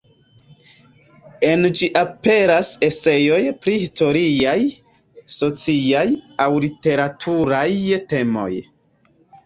[1.49, 4.57] En ĝi aperas eseoj pri historiaj,
[5.39, 6.05] sociaj
[6.47, 7.67] aŭ literaturaj
[8.15, 8.53] temoj.